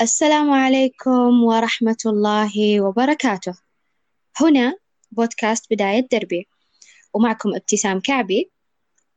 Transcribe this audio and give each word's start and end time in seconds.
السلام 0.00 0.50
عليكم 0.50 1.42
ورحمة 1.44 1.96
الله 2.06 2.80
وبركاته. 2.80 3.54
هنا 4.40 4.76
بودكاست 5.10 5.66
بداية 5.70 6.08
دربي 6.12 6.48
ومعكم 7.14 7.54
ابتسام 7.54 8.00
كعبي. 8.00 8.50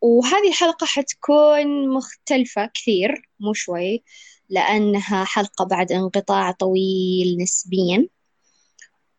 وهذه 0.02 0.48
الحلقة 0.48 0.86
حتكون 0.86 1.90
مختلفة 1.90 2.66
كثير 2.74 3.30
مو 3.40 3.54
شوي 3.54 4.04
لأنها 4.50 5.24
حلقة 5.24 5.66
بعد 5.66 5.92
انقطاع 5.92 6.52
طويل 6.52 7.38
نسبيا. 7.42 8.08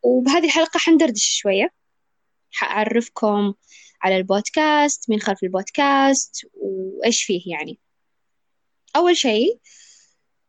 وبهذه 0.02 0.44
الحلقة 0.44 0.78
حندردش 0.78 1.40
شوية. 1.40 1.72
حأعرفكم 2.52 3.54
على 4.02 4.16
البودكاست 4.16 5.10
من 5.10 5.20
خلف 5.20 5.42
البودكاست 5.42 6.46
وإيش 6.54 7.22
فيه 7.22 7.42
يعني. 7.46 7.78
أول 8.96 9.16
شيء 9.16 9.58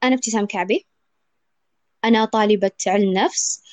أنا 0.04 0.16
ابتسام 0.16 0.45
كعبي. 0.45 0.92
أنا 2.03 2.25
طالبة 2.25 2.71
علم 2.88 3.13
نفس. 3.13 3.63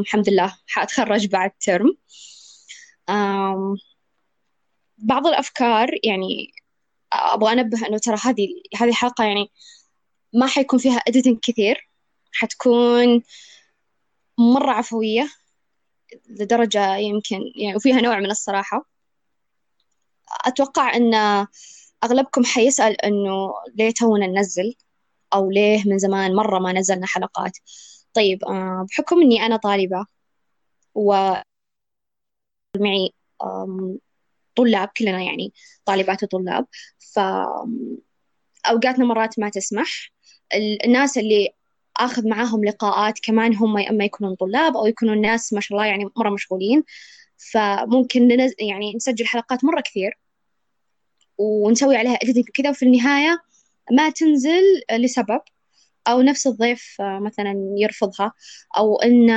الحمد 0.00 0.28
لله 0.28 0.58
حأتخرج 0.66 1.26
بعد 1.26 1.50
ترم 1.60 1.96
بعض 4.98 5.26
الأفكار 5.26 5.90
يعني 6.04 6.52
أبغى 7.12 7.52
أنبه 7.52 7.86
إنه 7.86 7.98
ترى 7.98 8.16
هذه 8.24 8.48
هذه 8.76 8.88
الحلقة 8.88 9.24
يعني 9.24 9.50
ما 10.34 10.46
حيكون 10.46 10.78
فيها 10.78 10.98
editing 11.10 11.38
كثير. 11.42 11.88
حتكون 12.32 13.22
مرة 14.38 14.70
عفوية 14.70 15.28
لدرجة 16.28 16.96
يمكن 16.96 17.52
يعني 17.56 17.76
وفيها 17.76 18.00
نوع 18.00 18.18
من 18.18 18.30
الصراحة. 18.30 18.88
أتوقع 20.44 20.96
أن 20.96 21.14
أغلبكم 22.04 22.44
حيسأل 22.44 23.00
إنه 23.00 23.54
ليه 23.74 23.90
تونا 23.90 24.26
ننزل. 24.26 24.74
أو 25.34 25.50
ليه 25.50 25.82
من 25.86 25.98
زمان 25.98 26.34
مرة 26.34 26.58
ما 26.58 26.72
نزلنا 26.72 27.06
حلقات. 27.06 27.58
طيب 28.14 28.44
آه، 28.44 28.86
بحكم 28.90 29.22
إني 29.22 29.46
أنا 29.46 29.56
طالبة 29.56 30.06
و 30.94 31.34
معي 32.76 33.10
طلاب 34.56 34.88
كلنا 34.98 35.22
يعني 35.22 35.52
طالبات 35.84 36.22
وطلاب 36.22 36.66
فأوقاتنا 37.14 39.04
مرات 39.04 39.38
ما 39.38 39.48
تسمح. 39.48 40.12
الناس 40.84 41.18
اللي 41.18 41.48
آخذ 41.96 42.28
معاهم 42.28 42.64
لقاءات 42.64 43.18
كمان 43.22 43.56
هم 43.56 43.78
يا 43.78 43.90
إما 43.90 44.04
يكونون 44.04 44.34
طلاب 44.34 44.76
أو 44.76 44.86
يكونوا 44.86 45.14
الناس 45.14 45.52
ما 45.52 45.60
شاء 45.60 45.78
الله 45.78 45.86
يعني 45.88 46.10
مرة 46.16 46.30
مشغولين 46.30 46.84
فممكن 47.36 48.28
ننز... 48.28 48.54
يعني 48.58 48.94
نسجل 48.94 49.26
حلقات 49.26 49.64
مرة 49.64 49.80
كثير 49.80 50.18
ونسوي 51.38 51.96
عليها 51.96 52.18
كذا 52.54 52.70
وفي 52.70 52.84
النهاية 52.84 53.38
ما 53.92 54.10
تنزل 54.10 54.62
لسبب 54.92 55.40
أو 56.08 56.22
نفس 56.22 56.46
الضيف 56.46 56.96
مثلا 57.00 57.54
يرفضها 57.76 58.32
أو 58.76 58.96
إن 59.00 59.28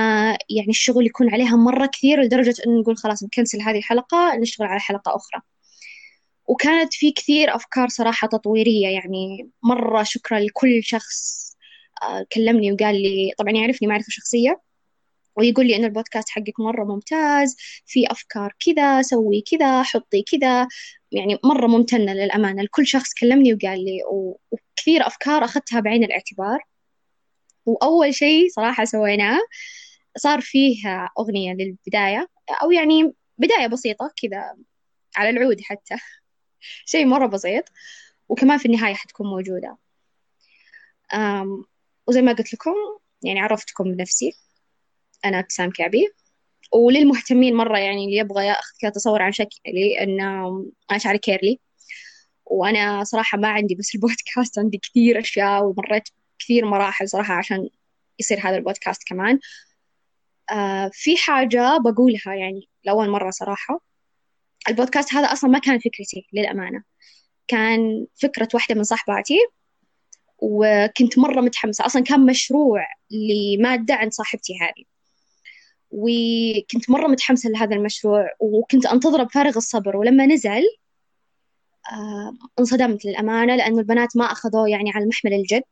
يعني 0.49 0.69
الشغل 0.69 1.05
يكون 1.05 1.33
عليها 1.33 1.55
مرة 1.55 1.85
كثير 1.85 2.21
لدرجة 2.21 2.55
إن 2.67 2.80
نقول 2.80 2.97
خلاص 2.97 3.23
نكنسل 3.23 3.61
هذه 3.61 3.77
الحلقة 3.77 4.35
نشتغل 4.35 4.67
على 4.67 4.80
حلقة 4.80 5.16
أخرى. 5.16 5.42
وكانت 6.48 6.93
في 6.93 7.11
كثير 7.11 7.55
أفكار 7.55 7.89
صراحة 7.89 8.27
تطويرية 8.27 8.87
يعني 8.87 9.49
مرة 9.64 10.03
شكرا 10.03 10.39
لكل 10.39 10.83
شخص 10.83 11.52
كلمني 12.33 12.71
وقال 12.71 12.95
لي 13.02 13.31
طبعا 13.37 13.52
يعرفني 13.52 13.87
معرفة 13.87 14.08
شخصية 14.09 14.61
ويقول 15.36 15.67
لي 15.67 15.76
إن 15.76 15.86
البودكاست 15.86 16.30
حقك 16.30 16.59
مرة 16.59 16.83
ممتاز 16.83 17.55
في 17.86 18.11
أفكار 18.11 18.53
كذا 18.59 19.02
سوي 19.02 19.43
كذا 19.52 19.83
حطي 19.83 20.23
كذا 20.23 20.67
يعني 21.11 21.39
مرة 21.44 21.67
ممتنة 21.67 22.14
للأمانة. 22.14 22.64
لكل 22.64 22.88
شخص 22.88 23.14
كلمني 23.14 23.54
وقال 23.54 23.86
لي 23.86 23.99
وكثير 24.52 25.08
أفكار 25.08 25.45
أخذتها 25.45 25.80
بعين 25.80 26.04
الاعتبار. 26.04 26.60
وأول 27.66 28.14
شيء 28.14 28.49
صراحة 28.49 28.86
سويناه 28.86 29.39
صار 30.17 30.42
فيه 30.42 31.08
أغنية 31.20 31.54
للبداية 31.54 32.27
أو 32.64 32.71
يعني 32.71 33.14
بداية 33.38 33.67
بسيطة 33.67 34.14
كذا 34.21 34.55
على 35.16 35.30
العود 35.30 35.61
حتى. 35.61 35.95
شيء 36.86 37.05
مرة 37.05 37.27
بسيط 37.27 37.66
وكمان 38.30 38.58
في 38.58 38.66
النهاية 38.66 38.94
حتكون 38.94 39.27
موجودة. 39.27 39.77
وزي 42.08 42.21
ما 42.21 42.33
قلت 42.33 42.54
لكم 42.54 42.76
يعني 43.23 43.39
عرفتكم 43.39 43.83
بنفسي. 43.83 44.33
أنا 45.26 45.39
ابتسام 45.39 45.71
كعبي. 45.71 46.08
وللمهتمين 46.73 47.55
مرة 47.55 47.77
يعني 47.77 48.05
اللي 48.05 48.17
يبغى 48.17 48.45
ياخذ 48.48 48.72
كذا 48.82 48.92
تصور 48.92 49.22
عن 49.22 49.32
شكلي 49.32 50.04
إن 50.04 50.22
أنا 50.92 50.98
شعري 50.99 51.17
curly. 51.17 51.59
وأنا 52.45 53.04
صراحة 53.04 53.38
ما 53.38 53.48
عندي 53.48 53.76
بس 53.76 53.92
البودكاست 53.95 54.60
عندي 54.60 54.77
كثير 54.77 55.20
أشياء 55.20 55.64
ومريت 55.66 56.10
كثير 56.39 56.66
مراحل 56.66 57.10
صراحة 57.10 57.33
عشان 57.33 57.70
يصير 58.20 58.39
هذا 58.39 58.58
البودكاست 58.58 59.04
كمان. 59.08 59.39
آه 60.52 60.89
في 60.94 61.17
حاجة 61.17 61.77
بقولها 61.77 62.36
يعني 62.36 62.70
لأول 62.86 63.10
مرة 63.10 63.32
صراحة. 63.32 63.82
البودكاست 64.70 65.14
هذا 65.14 65.27
أصلا 65.27 65.50
ما 65.50 65.60
كان 65.60 65.80
فكرتي 65.80 66.27
للأمانة. 66.33 66.83
كان 67.48 68.08
فكرة 68.16 68.50
واحدة 68.54 68.76
من 68.76 68.83
صاحباتي 68.83 69.38
وكنت 70.39 71.20
مرة 71.20 71.42
متحمسة. 71.42 71.86
أصلا 71.86 72.04
كان 72.04 72.26
مشروع 72.26 72.88
لمادة 73.11 73.95
عند 73.95 74.14
صاحبتي 74.14 74.54
هذه. 74.61 74.90
وكنت 75.91 76.89
مرة 76.89 77.07
متحمسة 77.07 77.49
لهذا 77.49 77.75
المشروع 77.75 78.29
وكنت 78.39 78.85
أنتظره 78.85 79.23
بفارغ 79.23 79.57
الصبر. 79.57 79.97
ولما 79.97 80.25
نزل 80.25 80.63
آه 81.91 82.33
انصدمت 82.59 83.05
للأمانة 83.05 83.55
لأنه 83.55 83.79
البنات 83.79 84.17
ما 84.17 84.25
أخذوه 84.25 84.69
يعني 84.69 84.91
على 84.91 85.05
محمل 85.05 85.33
الجد. 85.33 85.63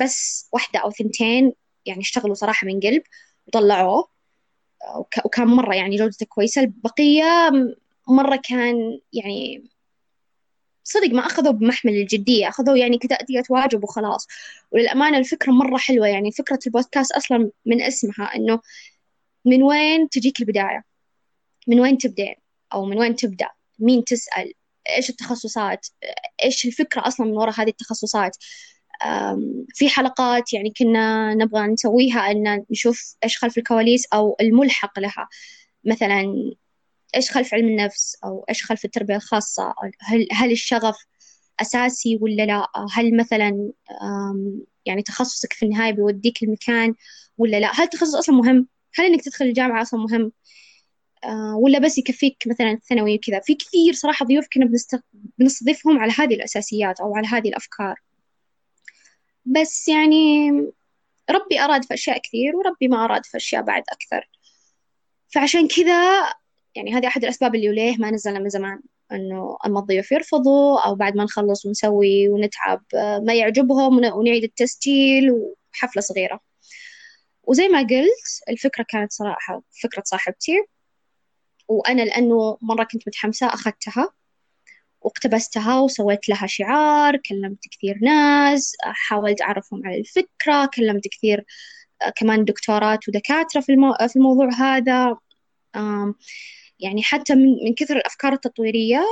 بس 0.00 0.48
واحدة 0.52 0.80
أو 0.80 0.90
ثنتين 0.90 1.52
يعني 1.86 2.00
اشتغلوا 2.00 2.34
صراحة 2.34 2.66
من 2.66 2.80
قلب 2.80 3.02
وطلعوه. 3.46 4.08
وكان 5.24 5.46
مرة 5.46 5.74
يعني 5.74 5.96
جودته 5.96 6.26
كويسة. 6.26 6.60
البقية 6.60 7.50
مرة 8.08 8.40
كان 8.48 8.98
يعني 9.12 9.64
صدق 10.84 11.10
ما 11.10 11.26
أخذوا 11.26 11.52
بمحمل 11.52 11.92
الجدية 11.92 12.48
أخذوا 12.48 12.76
يعني 12.76 12.98
كتأدية 12.98 13.42
واجب 13.50 13.84
وخلاص. 13.84 14.28
وللأمانة 14.72 15.18
الفكرة 15.18 15.52
مرة 15.52 15.76
حلوة 15.76 16.08
يعني 16.08 16.32
فكرة 16.32 16.58
البودكاست 16.66 17.12
أصلا 17.12 17.50
من 17.66 17.82
اسمها 17.82 18.36
إنه 18.36 18.60
من 19.44 19.62
وين 19.62 20.08
تجيك 20.08 20.40
البداية؟ 20.40 20.84
من 21.66 21.80
وين 21.80 21.98
تبدأ؟ 21.98 22.34
أو 22.72 22.84
من 22.84 22.98
وين 22.98 23.16
تبدأ؟ 23.16 23.48
مين 23.78 24.04
تسأل؟ 24.04 24.52
إيش 24.96 25.10
التخصصات؟ 25.10 25.86
إيش 26.44 26.66
الفكرة 26.66 27.06
أصلا 27.06 27.26
من 27.26 27.36
وراء 27.36 27.60
هذه 27.60 27.68
التخصصات؟ 27.68 28.36
في 29.74 29.88
حلقات 29.88 30.52
يعني 30.52 30.72
كنا 30.76 31.34
نبغى 31.34 31.66
نسويها 31.66 32.30
أن 32.30 32.64
نشوف 32.70 33.16
إيش 33.24 33.38
خلف 33.38 33.58
الكواليس 33.58 34.06
أو 34.12 34.36
الملحق 34.40 34.98
لها. 34.98 35.28
مثلا 35.84 36.52
إيش 37.14 37.30
خلف 37.30 37.54
علم 37.54 37.68
النفس؟ 37.68 38.16
أو 38.24 38.44
إيش 38.48 38.64
خلف 38.64 38.84
التربية 38.84 39.16
الخاصة؟ 39.16 39.74
هل 40.00 40.28
هل 40.32 40.52
الشغف 40.52 40.96
أساسي 41.60 42.18
ولا 42.20 42.42
لا؟ 42.42 42.66
هل 42.92 43.16
مثلا 43.16 43.70
يعني 44.86 45.02
تخصصك 45.02 45.52
في 45.52 45.64
النهاية 45.64 45.92
بيوديك 45.92 46.42
المكان 46.42 46.94
ولا 47.38 47.60
لا؟ 47.60 47.70
هل 47.74 47.82
التخصص 47.82 48.14
أصلا 48.14 48.34
مهم؟ 48.36 48.66
هل 48.94 49.06
إنك 49.06 49.22
تدخل 49.22 49.44
الجامعة 49.44 49.82
أصلا 49.82 50.00
مهم. 50.00 50.32
آه 51.24 51.56
ولا 51.56 51.78
بس 51.78 51.98
يكفيك 51.98 52.44
مثلا 52.46 52.78
ثانوي 52.88 53.14
وكذا. 53.14 53.40
في 53.40 53.54
كثير 53.54 53.92
صراحة 53.92 54.26
ضيوف 54.26 54.46
كنا 54.52 54.66
بنست... 54.66 55.02
بنستضيفهم 55.38 55.98
على 55.98 56.12
هذه 56.18 56.34
الأساسيات 56.34 57.00
أو 57.00 57.16
على 57.16 57.26
هذه 57.28 57.48
الأفكار. 57.48 58.00
بس 59.44 59.88
يعني 59.88 60.50
ربي 61.30 61.60
أراد 61.60 61.84
في 61.84 61.94
أشياء 61.94 62.18
كثير 62.18 62.56
وربي 62.56 62.88
ما 62.88 63.04
أراد 63.04 63.26
في 63.26 63.36
أشياء 63.36 63.62
بعد 63.62 63.82
أكثر. 63.92 64.28
فعشان 65.28 65.68
كذا 65.68 66.22
يعني 66.74 66.94
هذه 66.94 67.06
أحد 67.06 67.24
الأسباب 67.24 67.54
اللي 67.54 67.74
ليه 67.74 67.96
ما 67.98 68.10
نزلنا 68.10 68.38
من 68.38 68.48
زمان. 68.48 68.80
إنه 69.12 69.56
أما 69.66 69.80
الضيوف 69.80 70.12
يرفضوا 70.12 70.80
أو 70.80 70.94
بعد 70.94 71.16
ما 71.16 71.24
نخلص 71.24 71.66
ونسوي 71.66 72.28
ونتعب 72.28 72.82
ما 72.94 73.34
يعجبهم 73.34 73.96
ونعيد 73.96 74.44
التسجيل 74.44 75.30
وحفلة 75.30 76.02
صغيرة. 76.02 76.40
وزي 77.44 77.68
ما 77.68 77.78
قلت 77.80 78.42
الفكرة 78.48 78.84
كانت 78.88 79.12
صراحة 79.12 79.62
فكرة 79.82 80.02
صاحبتي. 80.06 80.64
وأنا 81.68 82.02
لأنه 82.02 82.58
مرة 82.62 82.84
كنت 82.84 83.08
متحمسة 83.08 83.46
أخذتها 83.46 84.12
واقتبستها 85.02 85.80
وسويت 85.80 86.28
لها 86.28 86.46
شعار 86.46 87.16
كلمت 87.16 87.58
كثير 87.70 87.98
ناس 88.02 88.72
حاولت 88.82 89.42
أعرفهم 89.42 89.86
على 89.86 89.98
الفكرة 89.98 90.70
كلمت 90.74 91.08
كثير 91.08 91.44
كمان 92.16 92.44
دكتورات 92.44 93.08
ودكاترة 93.08 93.60
في, 93.60 93.72
المو... 93.72 93.94
في 94.08 94.16
الموضوع 94.16 94.50
هذا. 94.52 95.16
يعني 96.80 97.02
حتى 97.02 97.34
من, 97.34 97.64
من 97.64 97.74
كثر 97.74 97.96
الأفكار 97.96 98.32
التطويرية 98.32 99.04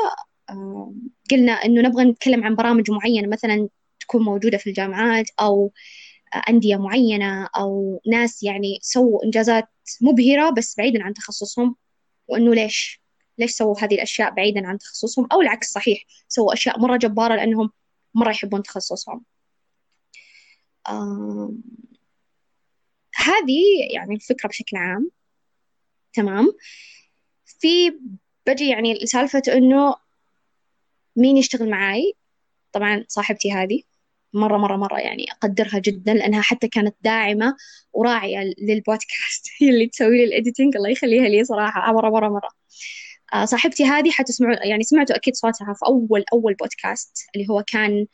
قلنا 1.31 1.53
إنه 1.53 1.83
نبغى 1.83 2.05
نتكلم 2.05 2.45
عن 2.45 2.55
برامج 2.55 2.91
معينة 2.91 3.29
مثلا 3.29 3.69
تكون 4.01 4.23
موجودة 4.23 4.59
في 4.59 4.67
الجامعات 4.71 5.27
أو 5.41 5.73
أندية 6.49 6.77
معينة 6.77 7.49
أو 7.57 8.03
ناس 8.07 8.43
يعني 8.43 8.79
سووا 8.83 9.25
إنجازات 9.25 9.69
مبهرة 10.01 10.51
بس 10.51 10.77
بعيدا 10.79 11.03
عن 11.03 11.15
تخصصهم 11.15 11.77
وإنه 12.29 12.55
ليش؟ 12.55 13.03
ليش 13.39 13.51
سووا 13.51 13.81
هذه 13.81 13.95
الأشياء 13.95 14.31
بعيدا 14.31 14.67
عن 14.67 14.79
تخصصهم؟ 14.79 15.29
أو 15.33 15.41
العكس 15.41 15.73
صحيح 15.73 16.05
سووا 16.29 16.53
أشياء 16.53 16.79
مرة 16.81 16.97
جبارة 16.97 17.37
لأنهم 17.37 17.71
مرة 18.15 18.31
يحبون 18.31 18.63
تخصصهم. 18.63 19.25
هذه 23.17 23.63
يعني 23.95 24.15
الفكرة 24.15 24.49
بشكل 24.49 24.77
عام. 24.77 25.11
تمام؟ 26.13 26.53
في 27.45 27.99
بجي 28.47 28.69
يعني 28.69 29.07
سالفة 29.07 29.43
إنه 29.49 29.95
مين 31.17 31.37
يشتغل 31.37 31.71
معاي؟ 31.71 32.15
طبعا 32.73 33.05
صاحبتي 33.09 33.53
هذه. 33.53 33.83
مرة 34.33 34.57
مرة 34.59 34.77
مرة 34.77 34.99
يعني 34.99 35.27
أقدرها 35.33 35.79
جدا 35.79 36.15
لأنها 36.15 36.43
حتى 36.43 36.69
كانت 36.69 36.97
داعمة 37.01 37.57
وراعية 37.93 38.55
للبودكاست 38.59 39.49
هي 39.61 39.69
اللي 39.71 39.87
تسوي 39.87 40.17
لي 40.19 40.25
الإديتنج 40.25 40.77
الله 40.77 40.89
يخليها 40.91 41.29
لي 41.29 41.45
صراحة. 41.45 41.93
مرة 41.93 42.11
مرة 42.11 42.29
مرة. 42.29 42.49
آه 43.35 43.45
صاحبتي 43.45 43.85
هذه 43.85 44.11
حتسمعوا 44.11 44.67
يعني 44.67 44.83
سمعتوا 44.85 45.17
أكيد 45.17 45.35
صوتها 45.35 45.75
في 45.75 45.87
أول 45.87 46.25
أول 46.33 46.55
بودكاست 46.55 47.19
اللي 47.37 47.47
هو 47.51 47.63
كان 47.67 48.07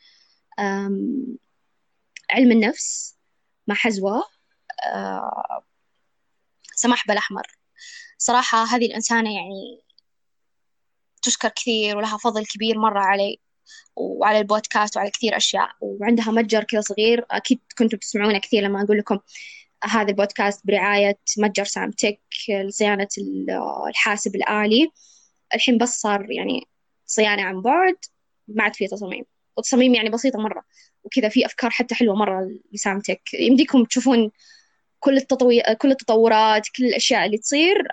علم 2.31 2.51
النفس 2.51 3.17
مع 3.67 3.75
حزوة. 3.75 4.23
آه 4.93 5.63
سماح 6.75 7.07
بالأحمر. 7.07 7.47
صراحة 8.17 8.63
هذه 8.63 8.85
الإنسانة 8.85 9.35
يعني 9.35 9.81
تشكر 11.21 11.49
كثير 11.49 11.97
ولها 11.97 12.17
فضل 12.17 12.45
كبير 12.45 12.79
مرة 12.79 12.99
علي. 12.99 13.39
وعلى 13.95 14.39
البودكاست 14.39 14.97
وعلى 14.97 15.09
كثير 15.11 15.37
أشياء 15.37 15.69
وعندها 15.81 16.31
متجر 16.31 16.63
كذا 16.63 16.81
صغير 16.81 17.25
أكيد 17.31 17.59
كنتوا 17.77 17.97
بتسمعونه 17.97 18.37
كثير 18.39 18.63
لما 18.63 18.83
أقول 18.83 18.97
لكم 18.97 19.19
هذا 19.83 20.09
البودكاست 20.09 20.61
برعاية 20.67 21.19
متجر 21.37 21.65
سام 21.65 21.91
تك 21.91 22.21
لصيانة 22.49 23.07
الحاسب 23.89 24.35
الآلي. 24.35 24.91
الحين 25.55 25.77
بس 25.77 26.01
صار 26.01 26.31
يعني 26.31 26.67
صيانة 27.05 27.43
عن 27.43 27.61
بعد 27.61 27.95
ما 28.47 28.63
عاد 28.63 28.75
فيه 28.75 28.87
تصاميم. 28.87 29.25
وتصاميم 29.57 29.95
يعني 29.95 30.09
بسيطة 30.09 30.39
مرة 30.39 30.63
وكذا 31.03 31.29
في 31.29 31.45
أفكار 31.45 31.71
حتى 31.71 31.95
حلوة 31.95 32.15
مرة 32.15 32.49
لسام 32.73 32.99
تك 33.01 33.33
يمديكم 33.33 33.83
تشوفون 33.85 34.31
كل 34.99 35.17
التطوي... 35.17 35.61
كل 35.81 35.91
التطورات 35.91 36.67
كل 36.77 36.85
الأشياء 36.85 37.25
اللي 37.25 37.37
تصير 37.37 37.87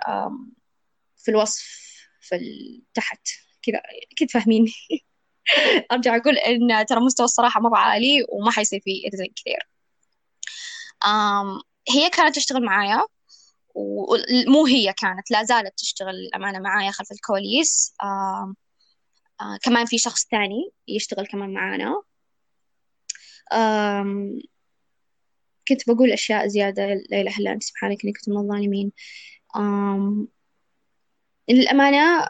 في 1.17 1.31
الوصف 1.31 1.85
في 2.21 2.81
تحت. 2.93 3.27
كذا 3.61 3.81
أكيد 4.11 4.31
فاهميني 4.31 4.71
أرجع 5.91 6.15
أقول 6.15 6.37
إن 6.37 6.85
ترى 6.85 6.99
مستوى 6.99 7.25
الصراحة 7.25 7.61
مرة 7.61 7.77
عالي 7.77 8.25
وما 8.29 8.51
حيصير 8.51 8.79
فيه 8.83 9.07
إديتنج 9.07 9.27
كثير. 9.35 9.67
هي 11.89 12.09
كانت 12.09 12.35
تشتغل 12.35 12.65
معايا 12.65 13.03
ومو 13.75 14.65
هي 14.65 14.93
كانت 14.93 15.31
لا 15.31 15.43
زالت 15.43 15.73
تشتغل 15.77 16.09
الأمانة 16.15 16.59
معايا 16.59 16.91
خلف 16.91 17.11
الكواليس. 17.11 17.93
آه 18.03 18.55
كمان 19.63 19.85
في 19.85 19.97
شخص 19.97 20.27
ثاني 20.31 20.71
يشتغل 20.87 21.27
كمان 21.27 21.53
معانا. 21.53 22.01
كنت 25.67 25.89
بقول 25.89 26.11
أشياء 26.11 26.47
زيادة 26.47 26.85
لا 26.85 27.21
إله 27.21 27.37
إلا 27.37 27.51
أنت 27.51 27.63
سبحانك 27.63 28.03
إني 28.03 28.13
كنت 28.13 28.29
من 28.29 28.37
الظالمين. 28.37 28.91
للأمانة 31.49 32.27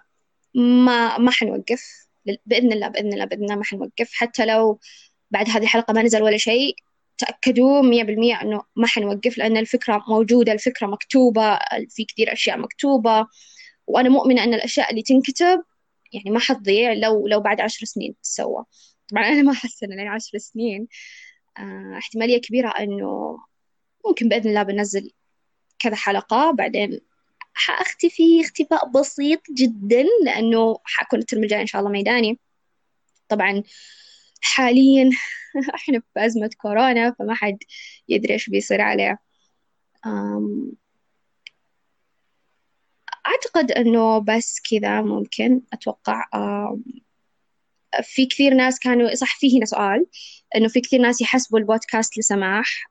ما 0.56 1.18
ما 1.18 1.32
حنوقف. 1.32 2.05
بإذن 2.46 2.74
الله 2.74 2.88
بإذن 2.88 3.14
الله 3.14 3.26
بإذن 3.26 3.44
الله 3.44 3.56
ما 3.56 3.64
حنوقف. 3.64 4.14
حتى 4.14 4.46
لو 4.46 4.80
بعد 5.32 5.50
هذه 5.50 5.64
الحلقة 5.64 5.94
ما 5.94 6.02
نزل 6.04 6.24
ولا 6.24 6.38
شيء 6.38 6.76
مية 7.58 8.04
بالمية 8.04 8.42
أنه 8.42 8.62
ما 8.76 8.88
حنوقف 8.88 9.38
لأن 9.38 9.58
الفكرة 9.58 10.04
موجودة 10.08 10.52
الفكرة 10.52 10.88
مكتوبة 10.88 11.60
في 11.90 12.06
كثير 12.06 12.34
أشياء 12.34 12.58
مكتوبة. 12.58 13.28
وأنا 13.88 14.10
مؤمنة 14.10 14.44
أن 14.44 14.54
الأشياء 14.54 14.92
اللي 14.92 15.02
تنكتب 15.02 15.64
يعني 16.14 16.30
ما 16.30 16.40
حتضيع 16.40 16.94
لو 16.94 17.28
لو 17.28 17.40
بعد 17.40 17.62
عشر 17.62 17.86
سنين 17.86 18.16
تسوى. 18.24 18.64
طبعا 19.12 19.24
أنا 19.28 19.42
ما 19.42 19.52
أحس 19.52 19.84
إن 19.84 19.92
يعني 19.92 20.10
عشر 20.10 20.38
سنين. 20.38 20.88
آه 21.58 21.98
احتمالية 21.98 22.42
كبيرة 22.42 22.70
إنه 22.70 23.40
ممكن 24.08 24.30
بإذن 24.30 24.50
الله 24.50 24.64
بنزل 24.64 25.12
كذا 25.80 25.96
حلقة 25.96 26.52
بعدين 26.52 27.00
حأختفي 27.56 28.42
اختفاء 28.42 28.90
بسيط 28.90 29.42
جدا 29.52 30.06
لأنه 30.26 30.78
حأكون 30.84 31.20
الترم 31.20 31.44
الجاي 31.44 31.62
إن 31.62 31.68
شاء 31.68 31.80
الله 31.82 31.92
ميداني. 31.92 32.40
طبعا 33.30 33.64
حاليا 34.42 35.10
إحنا 35.76 36.00
في 36.00 36.26
أزمة 36.26 36.50
كورونا 36.58 37.16
فما 37.20 37.34
حد 37.36 37.58
يدري 38.10 38.34
إيش 38.34 38.50
بيصير 38.50 38.82
عليه. 38.82 39.20
أعتقد 43.28 43.72
أنه 43.72 44.20
بس 44.20 44.62
كذا 44.72 45.02
ممكن 45.02 45.62
أتوقع. 45.74 46.24
في 48.04 48.26
كثير 48.26 48.54
ناس 48.54 48.80
كانوا 48.80 49.16
صح 49.16 49.40
في 49.40 49.58
هنا 49.58 49.66
سؤال 49.66 50.06
إنه 50.56 50.68
في 50.68 50.82
كثير 50.82 51.02
ناس 51.02 51.22
يحسبوا 51.22 51.60
البودكاست 51.60 52.18
لسماح. 52.18 52.90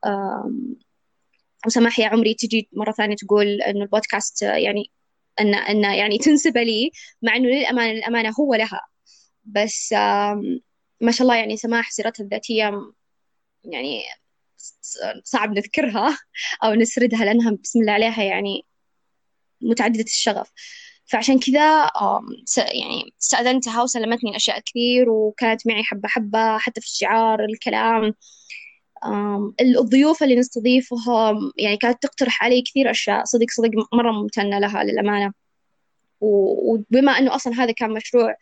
وسماح 1.67 1.99
يا 2.01 2.09
عمري 2.09 2.35
تجي 2.35 2.69
مرة 2.73 2.93
ثانية 2.93 3.17
تقول 3.17 3.63
إنه 3.63 3.83
البودكاست 3.85 4.43
يعني 4.43 4.91
أن 5.41 5.55
أن 5.55 5.85
يعني 5.85 6.19
تنسب 6.25 6.59
لي 6.59 6.91
مع 7.23 7.37
إنه 7.37 7.49
للأمانة 7.49 7.93
للأمانة 7.93 8.31
هو 8.41 8.55
لها. 8.55 8.81
بس 9.45 9.93
ما 11.01 11.11
شاء 11.13 11.23
الله 11.23 11.37
يعني 11.37 11.57
سماح 11.57 11.91
سيرتها 11.91 12.25
الذاتية 12.25 12.73
يعني 13.65 14.03
صعب 15.25 15.51
نذكرها 15.53 16.19
أو 16.65 16.75
نسردها 16.75 17.25
لأنها 17.25 17.51
بسم 17.63 17.81
الله 17.81 17.93
عليها 17.93 18.23
يعني 18.23 18.67
متعددة 19.61 20.05
الشغف. 20.05 20.51
فعشان 21.07 21.39
كذا 21.39 21.91
يعني 22.59 23.15
استأذنتها 23.23 23.83
وسلمتني 23.83 24.37
أشياء 24.37 24.61
كثير 24.61 25.11
وكانت 25.11 25.67
معي 25.67 25.83
حبة 25.85 26.09
حبة 26.09 26.59
حتى 26.59 26.81
في 26.81 26.87
الشعار 26.87 27.45
الكلام. 27.45 28.15
الضيوف 29.61 30.23
اللي 30.23 30.37
نستضيفهم 30.37 31.53
يعني 31.57 31.77
كانت 31.77 32.03
تقترح 32.03 32.43
علي 32.45 32.63
كثير 32.63 32.91
أشياء. 32.91 33.25
صدق 33.25 33.47
صدق 33.51 33.71
مرة 33.93 34.13
ممتنة 34.13 34.59
لها 34.59 34.85
للأمانة. 34.85 35.33
وبما 36.21 37.13
أنه 37.19 37.35
أصلا 37.35 37.55
هذا 37.65 37.73
كان 37.73 37.91
مشروع 37.91 38.37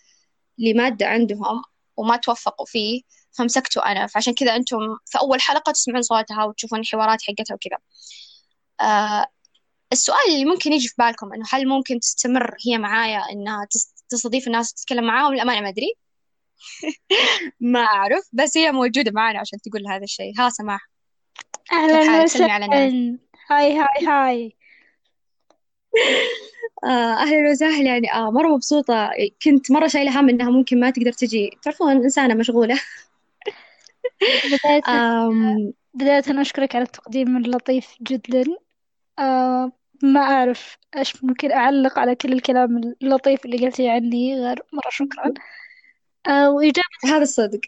لمادة 0.59 1.07
عندهم 1.07 1.63
وما 1.97 2.17
توفقوا 2.17 2.67
فيه 2.67 3.03
فمسكته 3.33 3.87
أنا. 3.87 4.07
فعشان 4.07 4.35
كذا 4.35 4.57
أنتم 4.57 4.79
في 5.07 5.19
أول 5.19 5.41
حلقة 5.41 5.73
تسمعون 5.73 6.03
صوتها 6.03 6.45
وتشوفون 6.45 6.81
الحوارات 6.81 7.23
حقتها 7.23 7.55
وكذا. 7.55 7.79
آه 8.81 9.27
السؤال 9.93 10.19
اللي 10.29 10.45
ممكن 10.45 10.73
يجي 10.73 10.89
في 10.89 10.95
بالكم 10.99 11.33
إنه 11.33 11.45
هل 11.51 11.69
ممكن 11.69 12.01
تستمر 12.01 12.57
هي 12.67 12.79
معايا 12.79 13.21
إنها 13.33 13.67
تستضيف 14.09 14.47
الناس 14.47 14.73
وتتكلم 14.73 15.05
معاهم؟ 15.05 15.35
للأمانة 15.35 15.61
ما 15.61 15.69
أدري. 15.69 15.95
ما 17.61 17.81
أعرف 17.81 18.29
بس 18.33 18.57
هي 18.57 18.73
موجودة 18.73 19.11
معانا 19.15 19.39
عشان 19.39 19.59
تقول 19.61 19.87
هذا 19.89 20.05
الشيء. 20.05 20.33
ها 20.39 20.49
سماح. 20.49 20.89
أهلا 21.73 22.23
وسهلا. 22.23 22.67
هاي 23.51 23.79
هاي 23.79 24.07
هاي. 24.07 24.57
آه 26.85 27.15
أهلا 27.15 27.51
وسهلا. 27.51 27.87
يعني 27.91 28.13
آه 28.13 28.31
مرة 28.31 28.49
مبسوطة. 28.49 29.11
كنت 29.45 29.71
مرة 29.71 29.87
شايلة 29.87 30.21
هم 30.21 30.29
إنها 30.29 30.51
ممكن 30.51 30.81
ما 30.81 30.91
تقدر 30.91 31.13
تجي. 31.13 31.51
تعرفون 31.63 31.91
إنسانة 31.91 32.35
مشغولة. 32.35 32.81
بداية 34.45 34.83
بداية 35.95 36.41
أشكرك 36.41 36.77
على 36.77 36.85
التقديم 36.85 37.37
اللطيف 37.37 37.95
جدا. 38.03 38.45
آه 39.19 39.73
ما 40.03 40.21
أعرف 40.21 40.79
إيش 40.97 41.25
ممكن 41.25 41.53
أعلق 41.53 41.99
على 41.99 42.15
كل 42.15 42.33
الكلام 42.33 42.95
اللطيف 43.03 43.45
اللي 43.45 43.67
قلتيه 43.67 43.91
عني. 43.91 44.41
غير 44.41 44.63
مرة 44.73 44.91
شكرا. 44.91 45.35
آه 46.29 46.51
وإجابة 46.51 46.83
هذا 47.05 47.23
الصدق. 47.23 47.61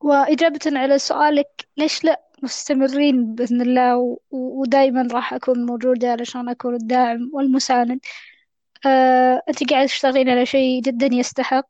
وإجابة 0.00 0.60
على 0.66 0.98
سؤالك 0.98 1.68
ليش 1.76 2.04
لا؟ 2.04 2.22
مستمرين 2.42 3.34
بإذن 3.34 3.60
الله 3.60 4.18
ودائما 4.30 5.08
راح 5.12 5.34
أكون 5.34 5.66
موجودة 5.66 6.12
علشان 6.12 6.48
أكون 6.48 6.74
الداعم 6.74 7.30
والمساند. 7.34 8.00
آه، 8.86 9.42
أنت 9.48 9.70
قاعدة 9.70 9.86
تشتغلين 9.86 10.28
على 10.28 10.46
شيء 10.46 10.82
جدا 10.82 11.06
يستحق 11.12 11.66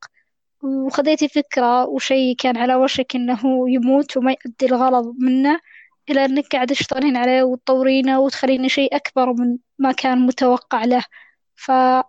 وخذيتي 0.62 1.28
فكرة 1.28 1.86
وشيء 1.86 2.36
كان 2.36 2.56
على 2.56 2.74
وشك 2.74 3.16
إنه 3.16 3.40
يموت 3.70 4.16
وما 4.16 4.32
يؤدي 4.32 4.66
الغرض 4.66 5.14
منه 5.18 5.60
إلى 6.10 6.24
إنك 6.24 6.46
قاعدة 6.46 6.74
تشتغلين 6.74 7.16
عليه 7.16 7.42
وتطورينه 7.42 8.20
وتخلينه 8.20 8.68
شيء 8.68 8.96
أكبر 8.96 9.32
من 9.32 9.58
ما 9.78 9.92
كان 9.92 10.26
متوقع 10.26 10.84
له. 10.84 11.04
فدائما 11.56 12.04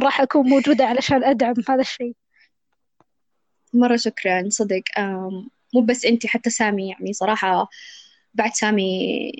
راح 0.04 0.20
أكون 0.20 0.48
موجودة 0.48 0.86
علشان 0.86 1.24
أدعم 1.24 1.54
هذا 1.68 1.80
الشيء. 1.80 2.14
مرة 3.72 3.96
شكرا 3.96 4.48
صدق. 4.48 4.82
مو 5.74 5.80
بس 5.88 6.04
أنت 6.04 6.26
حتى 6.26 6.50
سامي 6.50 6.90
يعني 6.90 7.12
صراحة 7.12 7.68
بعد 8.34 8.52
سامي 8.54 9.32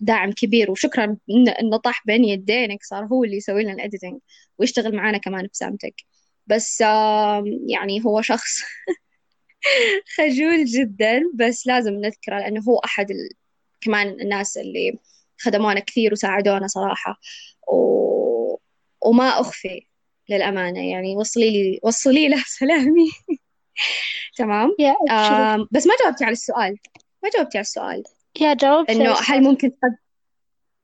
داعم 0.00 0.32
كبير. 0.32 0.70
وشكرا 0.70 1.16
إنه 1.60 1.76
طاح 1.76 2.02
بين 2.06 2.24
يدينك 2.24 2.82
صار 2.84 3.04
هو 3.04 3.24
اللي 3.24 3.36
يسوي 3.36 3.62
لنا 3.64 3.72
الإديتنج 3.72 4.20
ويشتغل 4.58 4.96
معانا 4.96 5.18
كمان 5.18 5.48
بسامتك. 5.52 5.94
بس 6.46 6.80
يعني 7.68 8.04
هو 8.06 8.22
شخص 8.22 8.60
خجول 10.16 10.64
جدا. 10.64 11.22
بس 11.34 11.66
لازم 11.66 11.92
نذكره 11.94 12.38
لأنه 12.38 12.60
هو 12.68 12.78
أحد 12.78 13.10
ال... 13.10 13.28
كمان 13.80 14.08
الناس 14.20 14.56
اللي 14.58 14.98
خدمونا 15.40 15.80
كثير 15.80 16.12
وساعدونا 16.12 16.66
صراحة. 16.66 17.20
و... 17.72 18.56
وما 19.02 19.24
أخفي 19.40 19.86
للأمانة 20.30 20.90
يعني 20.90 21.16
وصلي 21.16 21.50
لي 21.50 21.80
وصلي 21.82 22.28
له 22.28 22.42
سلامي. 22.46 23.10
تمام؟ 24.38 24.76
يا 24.78 24.96
بس 25.72 25.86
ما 25.86 25.94
جاوبتي 26.02 26.24
على 26.24 26.32
السؤال. 26.32 26.78
ما 27.22 27.30
جاوبتي 27.34 27.58
على 27.58 27.62
السؤال. 27.62 28.02
يا 28.40 28.54
جاوبت. 28.54 28.90
إنه 28.90 29.14
هل 29.26 29.42
ممكن 29.42 29.70
تقد... 29.70 29.96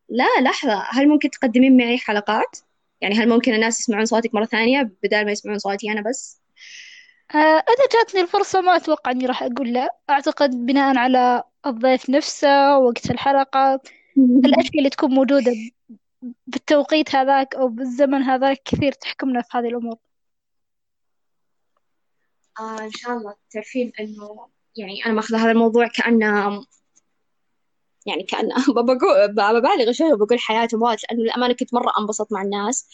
لا 0.08 0.26
لحظة. 0.40 0.84
هل 0.90 1.08
ممكن 1.08 1.30
تقدمين 1.30 1.76
معي 1.76 1.98
حلقات؟ 1.98 2.58
يعني 3.00 3.14
هل 3.14 3.28
ممكن 3.28 3.54
الناس 3.54 3.80
يسمعون 3.80 4.04
صوتك 4.04 4.34
مرة 4.34 4.44
ثانية 4.44 4.90
بدل 5.02 5.24
ما 5.24 5.32
يسمعون 5.32 5.58
صوتي 5.58 5.92
أنا 5.92 6.00
بس؟ 6.00 6.40
آه، 7.34 7.36
أنا 7.38 7.88
جاتني 7.92 8.20
الفرصة 8.20 8.60
ما 8.60 8.76
أتوقع 8.76 9.10
إني 9.10 9.26
راح 9.26 9.42
أقول 9.42 9.72
لا. 9.72 9.88
أعتقد 10.10 10.50
بناء 10.66 10.98
على 10.98 11.42
الضيف 11.66 12.10
نفسه 12.10 12.78
وقت 12.78 13.10
الحلقة 13.10 13.80
الأشياء 14.44 14.78
اللي 14.78 14.90
تكون 14.90 15.10
موجودة 15.10 15.52
بالتوقيت 16.46 17.14
هذاك 17.14 17.54
أو 17.54 17.68
بالزمن 17.68 18.22
هذاك 18.22 18.62
كثير 18.64 18.92
تحكمنا 18.92 19.42
في 19.42 19.58
هذه 19.58 19.66
الأمور. 19.66 19.96
آه 22.58 22.84
إن 22.84 22.90
شاء 22.90 23.16
الله 23.16 23.34
تعرفين 23.50 23.92
إنه 24.00 24.48
يعني 24.76 25.04
أنا 25.06 25.14
ماخذة 25.14 25.36
هذا 25.44 25.50
الموضوع 25.50 25.88
كأنه 25.88 26.64
يعني 28.06 28.26
بقول 28.68 29.28
ببالغ 29.28 29.92
شوي 29.92 30.12
وبقول 30.12 30.38
حياة 30.38 30.68
وموت 30.74 30.98
لأنه 31.02 31.22
للأمانة 31.22 31.54
كنت 31.54 31.74
مرة 31.74 31.92
أنبسط 31.98 32.32
مع 32.32 32.42
الناس. 32.42 32.88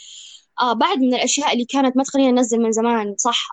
آه 0.60 0.72
بعد 0.72 0.98
من 0.98 1.14
الأشياء 1.14 1.52
اللي 1.52 1.64
كانت 1.64 1.96
ما 1.96 2.02
تخلينا 2.02 2.30
ننزل 2.30 2.58
من 2.58 2.72
زمان 2.72 3.14
صح؟ 3.18 3.48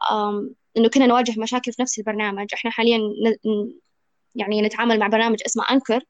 إنه 0.77 0.89
كنا 0.89 1.07
نواجه 1.07 1.39
مشاكل 1.39 1.73
في 1.73 1.81
نفس 1.81 1.99
البرنامج. 1.99 2.47
إحنا 2.53 2.71
حاليا 2.71 2.99
يعني 4.35 4.61
نتعامل 4.61 4.99
مع 4.99 5.07
برنامج 5.07 5.37
اسمه 5.45 5.63
أنكر 5.71 6.03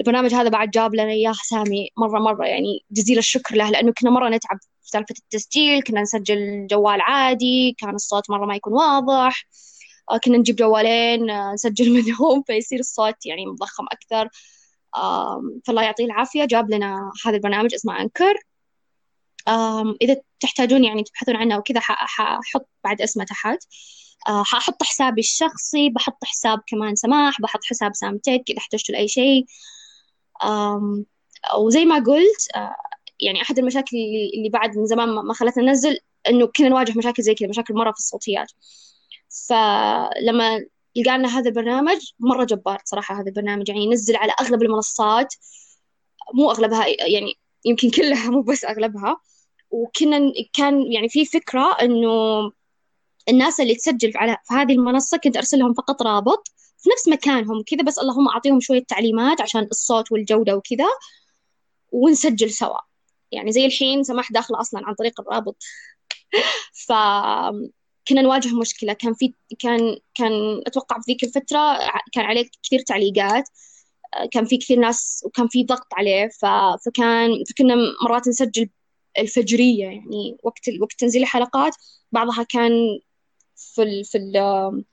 البرنامج 0.00 0.34
هذا 0.34 0.48
بعد 0.48 0.70
جاب 0.70 0.94
لنا 0.94 1.10
إياه 1.10 1.32
سامي 1.32 1.88
مرة 1.96 2.18
مرة 2.18 2.46
يعني 2.46 2.84
جزيل 2.90 3.18
الشكر 3.18 3.56
له 3.56 3.70
لأنه 3.70 3.92
كنا 3.92 4.10
مرة 4.10 4.28
نتعب. 4.28 4.58
في 4.86 4.90
سالفة 4.90 5.14
التسجيل 5.18 5.82
كنا 5.82 6.02
نسجل 6.02 6.66
جوال 6.66 7.00
عادي 7.00 7.76
كان 7.78 7.94
الصوت 7.94 8.30
مرة 8.30 8.46
ما 8.46 8.56
يكون 8.56 8.72
واضح. 8.72 9.46
آه، 10.10 10.18
كنا 10.18 10.38
نجيب 10.38 10.56
جوالين 10.56 11.30
آه، 11.30 11.52
نسجل 11.52 11.90
منهم 11.96 12.42
فيصير 12.46 12.80
الصوت 12.80 13.26
يعني 13.26 13.46
مضخم 13.46 13.84
أكثر. 13.92 14.28
فالله 15.66 15.82
يعطيه 15.82 16.04
العافية 16.04 16.44
جاب 16.44 16.70
لنا 16.70 17.12
هذا 17.26 17.36
البرنامج 17.36 17.74
اسمه 17.74 18.00
أنكر. 18.00 18.34
إذا 20.02 20.16
تحتاجون 20.40 20.84
يعني 20.84 21.02
تبحثون 21.02 21.36
عنه 21.36 21.58
وكذا 21.58 21.80
ححط 21.80 22.68
بعد 22.84 23.00
اسمه 23.02 23.24
تحت. 23.24 23.58
آه، 24.28 24.42
ححط 24.44 24.82
حسابي 24.82 25.20
الشخصي 25.20 25.90
بحط 25.90 26.24
حساب 26.24 26.60
كمان 26.66 26.96
سماح 26.96 27.40
بحط 27.40 27.64
حساب 27.64 27.94
سامتك 27.94 28.42
إذا 28.50 28.58
احتجتوا 28.58 28.94
لأي 28.94 29.08
شيء. 29.08 29.46
وزي 31.58 31.84
ما 31.84 31.96
قلت 31.98 32.48
يعني 33.20 33.42
أحد 33.42 33.58
المشاكل 33.58 33.96
اللي 34.36 34.48
بعد 34.48 34.76
من 34.76 34.86
زمان 34.86 35.08
ما 35.08 35.34
خلتنا 35.34 35.64
ننزل 35.64 35.98
إنه 36.28 36.46
كنا 36.46 36.68
نواجه 36.68 36.98
مشاكل 36.98 37.22
زي 37.22 37.34
كذا 37.34 37.48
مشاكل 37.48 37.74
مرة 37.74 37.92
في 37.92 37.98
الصوتيات. 37.98 38.52
فلما 39.48 40.64
لقانا 40.96 41.38
هذا 41.38 41.48
البرنامج 41.48 41.98
مرة 42.20 42.44
جبار 42.44 42.78
صراحة 42.84 43.20
هذا 43.20 43.28
البرنامج 43.28 43.68
يعني 43.68 43.84
ينزل 43.84 44.16
على 44.16 44.32
أغلب 44.40 44.62
المنصات. 44.62 45.34
مو 46.34 46.50
أغلبها 46.50 46.86
يعني 46.88 47.34
يمكن 47.64 47.90
كلها 47.90 48.30
مو 48.30 48.42
بس 48.42 48.64
أغلبها. 48.64 49.20
وكنا 49.70 50.32
كان 50.52 50.92
يعني 50.92 51.08
في 51.08 51.24
فكرة 51.24 51.76
إنه 51.82 52.10
الناس 53.28 53.60
اللي 53.60 53.74
تسجل 53.74 54.12
على 54.16 54.36
في 54.44 54.54
هذه 54.54 54.72
المنصة 54.72 55.18
كنت 55.18 55.36
أرسل 55.36 55.58
لهم 55.58 55.74
فقط 55.74 56.02
رابط 56.02 56.48
في 56.78 56.90
نفس 56.90 57.08
مكانهم 57.08 57.62
كذا 57.66 57.82
بس 57.82 57.98
اللهم 57.98 58.28
أعطيهم 58.28 58.60
شوية 58.60 58.84
تعليمات 58.84 59.40
عشان 59.40 59.62
الصوت 59.62 60.12
والجودة 60.12 60.56
وكذا 60.56 60.86
ونسجل 61.92 62.50
سوا. 62.50 62.85
يعني 63.32 63.52
زي 63.52 63.66
الحين 63.66 64.04
سماح 64.04 64.32
داخلة 64.32 64.60
أصلا 64.60 64.86
عن 64.86 64.94
طريق 64.94 65.20
الرابط. 65.20 65.62
ف 66.86 66.92
كنا 68.08 68.22
نواجه 68.22 68.54
مشكلة. 68.54 68.92
كان 68.92 69.14
في 69.14 69.34
كان 69.58 69.98
كان 70.14 70.62
أتوقع 70.66 70.96
في 70.96 71.12
ذيك 71.12 71.24
الفترة 71.24 71.78
كان 72.12 72.24
عليه 72.24 72.48
كثير 72.62 72.80
تعليقات. 72.80 73.48
كان 74.32 74.44
في 74.44 74.56
كثير 74.58 74.78
ناس 74.78 75.22
وكان 75.26 75.48
في 75.48 75.64
ضغط 75.64 75.86
عليه. 75.94 76.28
ف... 76.28 76.46
فكان 76.86 77.44
فكنا 77.50 77.74
مرات 78.04 78.28
نسجل 78.28 78.68
الفجرية. 79.18 79.84
يعني 79.86 80.36
وقت 80.42 80.60
وقت 80.80 80.92
تنزيل 80.98 81.22
الحلقات 81.22 81.76
بعضها 82.12 82.42
كان 82.42 82.72
في 83.56 83.82
ال... 83.82 84.04
في 84.04 84.18
ال... 84.18 84.84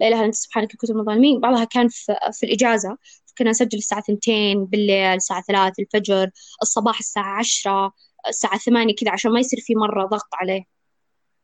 لا 0.00 0.08
إله 0.08 0.16
إلا 0.18 0.26
أنت 0.26 0.34
سبحانك 0.34 0.76
كنت 0.76 0.90
من 0.92 1.00
الظالمين. 1.00 1.40
بعضها 1.40 1.64
كان 1.64 1.88
في, 1.88 2.16
في 2.32 2.46
الإجازة 2.46 2.98
كنا 3.38 3.50
نسجل 3.50 3.78
الساعة 3.78 4.02
ثنتين 4.02 4.64
بالليل 4.64 5.16
الساعة 5.16 5.42
ثلاث 5.42 5.72
الفجر 5.78 6.30
الصباح 6.62 6.98
الساعة 6.98 7.38
عشرة 7.38 7.92
الساعة 8.28 8.58
ثمانية 8.58 8.94
كذا 8.94 9.10
عشان 9.10 9.32
ما 9.32 9.40
يصير 9.40 9.60
في 9.60 9.74
مرة 9.74 10.06
ضغط 10.06 10.28
عليه. 10.34 10.64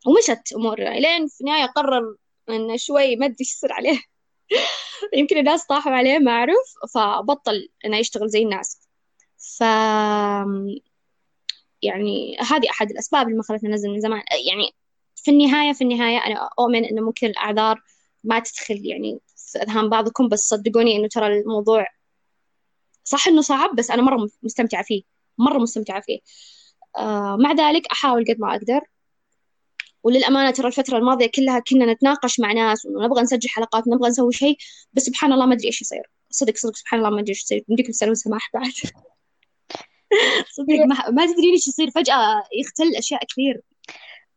ومشت 0.06 0.52
أمور 0.56 0.80
لين 0.80 1.28
في 1.28 1.40
النهاية 1.40 1.66
قرر 1.66 2.16
إنه 2.50 2.76
شوي 2.76 3.16
ما 3.16 3.26
أدري 3.26 3.36
إيش 3.40 3.52
يصير 3.52 3.72
عليه. 3.72 4.00
يمكن 5.18 5.38
الناس 5.38 5.66
طاحوا 5.66 5.92
عليه 5.92 6.18
ما 6.18 6.32
أعرف. 6.32 6.94
فبطل 6.94 7.68
إنه 7.84 7.96
يشتغل 7.96 8.28
زي 8.28 8.42
الناس. 8.42 8.88
ف 9.58 9.62
يعني 11.82 12.36
هذه 12.40 12.70
أحد 12.70 12.90
الأسباب 12.90 13.26
اللي 13.26 13.36
ما 13.36 13.42
خلتنا 13.42 13.70
ننزل 13.70 13.90
من 13.90 14.00
زمان. 14.00 14.22
يعني 14.48 14.74
في 15.16 15.30
النهاية 15.30 15.72
في 15.72 15.84
النهاية 15.84 16.18
أنا 16.18 16.48
أؤمن 16.58 16.84
إنه 16.84 17.02
ممكن 17.02 17.26
الأعذار 17.26 17.82
ما 18.24 18.38
تدخل 18.38 18.86
يعني 18.86 19.20
في 19.36 19.58
أذهان 19.58 19.88
بعضكم 19.88 20.28
بس 20.28 20.40
صدقوني 20.48 20.96
إنه 20.96 21.08
ترى 21.08 21.40
الموضوع 21.40 21.86
صح 23.04 23.28
إنه 23.28 23.40
صعب 23.42 23.76
بس 23.76 23.90
أنا 23.90 24.02
مرة 24.02 24.28
مستمتعة 24.42 24.82
فيه 24.82 25.02
مرة 25.38 25.58
مستمتعة 25.58 26.00
فيه. 26.00 26.18
آه 26.98 27.36
مع 27.40 27.52
ذلك 27.52 27.86
أحاول 27.86 28.24
قد 28.28 28.36
ما 28.40 28.56
أقدر. 28.56 28.80
وللأمانة 30.04 30.50
ترى 30.50 30.66
الفترة 30.68 30.98
الماضية 30.98 31.26
كلها 31.26 31.58
كنا 31.58 31.92
نتناقش 31.92 32.40
مع 32.40 32.52
ناس 32.52 32.86
ونبغى 32.86 33.22
نسجل 33.22 33.48
حلقات 33.48 33.86
ونبغى 33.86 34.08
نسوي 34.10 34.32
شيء 34.32 34.56
بس 34.92 35.02
سبحان 35.02 35.32
الله 35.32 35.46
ما 35.46 35.54
أدري 35.54 35.66
إيش 35.66 35.80
يصير. 35.82 36.02
صدق 36.30 36.56
صدق 36.56 36.76
سبحان 36.76 37.00
الله 37.00 37.10
ما 37.10 37.20
أدري 37.20 37.30
إيش 37.30 37.42
يصير. 37.42 37.64
يمديكم 37.68 37.92
تسألون 37.92 38.14
سماح 38.14 38.50
بعد. 38.54 38.72
صدق 40.56 40.74
ما, 40.88 41.10
ما 41.10 41.26
تدرين 41.26 41.52
إيش 41.52 41.68
يصير. 41.68 41.90
فجأة 41.90 42.42
يختل 42.60 42.96
أشياء 42.96 43.24
كثير. 43.24 43.60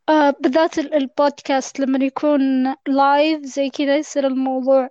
آه 0.10 0.30
بالذات 0.40 0.78
البودكاست 0.80 1.80
لما 1.80 2.06
يكون 2.06 2.42
لايف 2.88 3.42
زي 3.46 3.70
كذا 3.70 3.98
يصير 3.98 4.28
الموضوع 4.28 4.90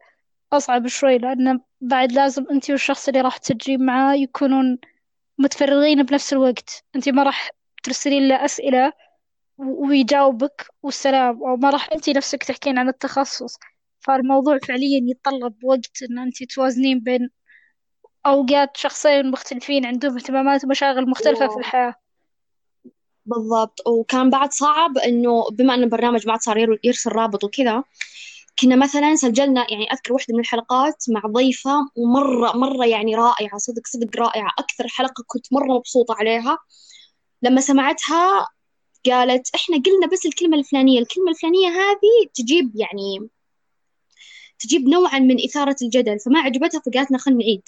أصعب 0.53 0.87
شوي 0.87 1.19
لأنه 1.19 1.61
بعد 1.81 2.13
لازم 2.13 2.47
أنت 2.51 2.71
والشخص 2.71 3.09
اللي 3.09 3.21
راح 3.21 3.37
تسجلين 3.37 3.87
معاه 3.87 4.15
يكونون 4.15 4.79
متفرغين 5.39 6.03
بنفس 6.03 6.33
الوقت. 6.33 6.85
أنت 6.97 7.09
ما 7.09 7.23
راح 7.23 7.51
ترسلين 7.83 8.29
له 8.29 8.45
أسئلة 8.45 8.93
ويجاوبك 9.59 10.67
والسلام 10.83 11.45
أو 11.45 11.57
ما 11.57 11.71
راح 11.71 11.89
أنت 11.93 12.11
نفسك 12.11 12.45
تحكين 12.45 12.79
عن 12.79 12.89
التخصص. 12.89 13.59
فالموضوع 14.01 14.59
فعليا 14.59 15.01
يتطلب 15.11 15.65
وقت 15.65 16.03
إن 16.11 16.19
أنت 16.19 16.43
توازنين 16.45 17.01
بين 17.01 17.31
أوقات 18.27 18.77
شخصين 18.77 19.31
مختلفين 19.31 19.87
عندهم 19.87 20.17
اهتمامات 20.17 20.65
ومشاغل 20.65 21.11
مختلفة 21.11 21.49
في 21.49 21.57
الحياة. 21.57 21.95
بالضبط. 23.27 23.81
وكان 23.87 24.31
بعد 24.31 24.53
صعب 24.53 24.99
إنه 24.99 25.51
بما 25.51 25.75
إن 25.75 25.83
البرنامج 25.83 26.27
ما 26.27 26.33
عاد 26.33 26.41
صار 26.41 26.79
يرسل 26.85 27.13
رابط 27.13 27.45
وكذا 27.45 27.85
كنا 28.61 28.77
مثلا 28.77 29.17
سجلنا 29.17 29.67
يعني 29.71 29.93
أذكر 29.93 30.13
واحدة 30.13 30.35
من 30.35 30.41
الحلقات 30.41 31.05
مع 31.09 31.21
ضيفة 31.27 31.91
ومرة 31.97 32.57
مرة 32.57 32.87
يعني 32.87 33.15
رائعة 33.15 33.59
صدق 33.59 33.87
صدق 33.87 34.17
رائعة. 34.17 34.51
أكثر 34.59 34.89
حلقة 34.89 35.25
كنت 35.27 35.53
مرة 35.53 35.73
مبسوطة 35.73 36.15
عليها. 36.15 36.59
لما 37.43 37.61
سمعتها 37.61 38.47
قالت 39.07 39.55
إحنا 39.55 39.77
قلنا 39.77 40.07
بس 40.13 40.27
الكلمة 40.27 40.57
الفلانية 40.59 41.01
الكلمة 41.01 41.31
الفلانية 41.31 41.69
هذه 41.69 42.29
تجيب 42.35 42.73
يعني 42.75 43.29
تجيب 44.59 44.89
نوعا 44.89 45.19
من 45.19 45.45
إثارة 45.45 45.77
الجدل 45.83 46.19
فما 46.21 46.41
عجبتها 46.41 46.81
فقالت 46.81 47.11
لنا 47.11 47.19
خلينا 47.19 47.41
نعيد. 47.41 47.63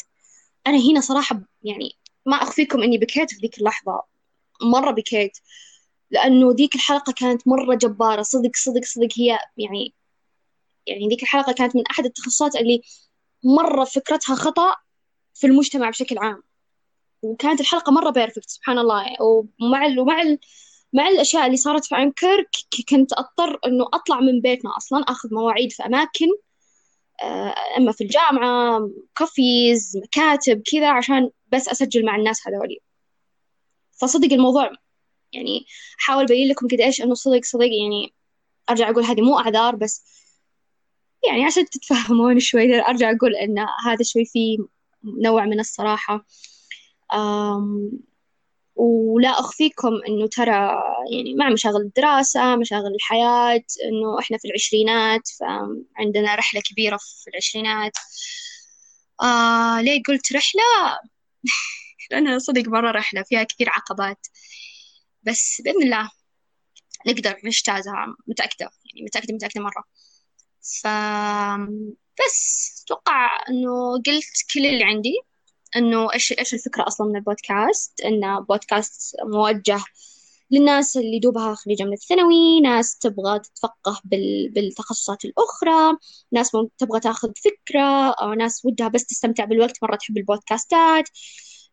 أنا 0.66 0.78
هنا 0.90 1.00
صراحة 1.00 1.40
يعني 1.62 1.92
ما 2.26 2.36
أخفيكم 2.36 2.82
إني 2.82 2.98
بكيت 2.98 3.30
في 3.30 3.40
ذيك 3.42 3.58
اللحظة. 3.58 4.02
مرة 4.62 4.90
بكيت. 4.90 5.38
لأنه 6.10 6.52
ذيك 6.52 6.74
الحلقة 6.74 7.12
كانت 7.12 7.48
مرة 7.48 7.74
جبارة 7.74 8.22
صدق 8.22 8.50
صدق 8.54 8.84
صدق. 8.84 9.08
هي 9.18 9.38
يعني 9.56 9.94
يعني 10.86 11.08
ذيك 11.08 11.22
الحلقة 11.22 11.52
كانت 11.52 11.76
من 11.76 11.82
أحد 11.90 12.04
التخصصات 12.04 12.56
اللي 12.56 12.82
مرة 13.44 13.84
فكرتها 13.84 14.34
خطأ 14.36 14.74
في 15.34 15.46
المجتمع 15.46 15.90
بشكل 15.90 16.18
عام. 16.18 16.42
وكانت 17.22 17.60
الحلقة 17.60 17.92
مرة 17.92 18.10
بيرفكت 18.10 18.50
سبحان 18.50 18.78
الله. 18.78 19.04
ومع 19.22 19.86
ال 19.86 20.00
ومع 20.00 20.22
ال 20.22 20.38
مع 20.92 21.08
الأشياء 21.08 21.46
اللي 21.46 21.56
صارت 21.56 21.84
في 21.84 21.94
عنكر 21.94 22.44
كنت 22.88 23.12
أضطر 23.12 23.58
إنه 23.66 23.88
أطلع 23.94 24.20
من 24.20 24.40
بيتنا 24.40 24.76
أصلا 24.76 25.00
أخذ 25.08 25.34
مواعيد 25.34 25.72
في 25.72 25.86
أماكن 25.86 26.26
آه، 27.22 27.54
إما 27.78 27.92
في 27.92 28.04
الجامعة 28.04 28.90
كافيز 29.16 29.96
مكاتب 30.04 30.62
كذا 30.72 30.90
عشان 30.90 31.30
بس 31.52 31.68
أسجل 31.68 32.04
مع 32.04 32.16
الناس 32.16 32.48
هذولي. 32.48 32.78
فصدق 34.00 34.32
الموضوع 34.32 34.72
يعني 35.32 35.66
أحاول 36.00 36.24
أبين 36.24 36.48
لكم 36.48 36.66
قد 36.68 36.80
إيش 36.80 37.02
إنه 37.02 37.14
صدق 37.14 37.44
صدق 37.44 37.66
يعني 37.66 38.14
أرجع 38.70 38.90
أقول 38.90 39.04
هذه 39.04 39.20
مو 39.20 39.38
أعذار 39.38 39.76
بس 39.76 40.04
يعني 41.28 41.44
عشان 41.44 41.64
تتفهمون 41.64 42.40
شوي 42.48 42.80
أرجع 42.80 43.10
أقول 43.10 43.34
إن 43.36 43.58
هذا 43.86 44.02
شوي 44.02 44.24
فيه 44.24 44.58
نوع 45.04 45.44
من 45.44 45.60
الصراحة. 45.60 46.26
ولا 48.76 49.28
أخفيكم 49.28 50.00
إنه 50.08 50.26
ترى 50.26 50.82
يعني 51.12 51.34
مع 51.34 51.48
مشاغل 51.50 51.80
الدراسة 51.80 52.56
مشاغل 52.56 52.94
الحياة 52.94 53.64
إنه 53.84 54.18
إحنا 54.20 54.38
في 54.38 54.48
العشرينات 54.48 55.28
فعندنا 55.40 56.34
رحلة 56.34 56.60
كبيرة 56.70 56.96
في 56.96 57.30
العشرينات. 57.30 57.92
آه 59.22 59.80
ليه 59.80 60.02
قلت 60.08 60.32
رحلة؟ 60.32 60.98
لأنها 62.10 62.38
صدق 62.38 62.68
مرة 62.68 62.90
رحلة 62.90 63.22
فيها 63.22 63.42
كثير 63.42 63.68
عقبات. 63.70 64.26
بس 65.22 65.62
بإذن 65.64 65.82
الله 65.82 66.10
نقدر 67.06 67.40
نجتازها 67.44 68.06
متأكدة 68.26 68.70
يعني 68.84 69.06
متأكدة 69.06 69.34
متأكدة 69.34 69.62
مرة. 69.62 69.84
ف 70.62 70.86
بس 72.20 72.82
أتوقع 72.84 73.44
إنه 73.48 73.92
قلت 73.92 74.52
كل 74.54 74.66
اللي 74.66 74.84
عندي 74.84 75.14
إنه 75.76 76.12
إيش 76.12 76.32
إيش 76.38 76.54
الفكرة 76.54 76.86
أصلا 76.86 77.06
من 77.06 77.16
البودكاست؟ 77.16 78.00
إنه 78.00 78.40
بودكاست 78.40 79.16
موجه 79.24 79.84
للناس 80.50 80.96
اللي 80.96 81.18
دوبها 81.18 81.54
خريجة 81.54 81.84
من 81.84 81.92
الثانوي 81.92 82.60
ناس 82.60 82.98
تبغى 82.98 83.38
تتفقه 83.38 84.00
بال... 84.04 84.50
بالتخصصات 84.50 85.24
الأخرى 85.24 85.96
ناس 86.32 86.50
تبغى 86.78 87.00
تاخذ 87.00 87.32
فكرة 87.44 88.10
أو 88.10 88.32
ناس 88.32 88.64
ودها 88.64 88.88
بس 88.88 89.06
تستمتع 89.06 89.44
بالوقت 89.44 89.82
مرة 89.82 89.96
تحب 89.96 90.16
البودكاستات. 90.18 91.08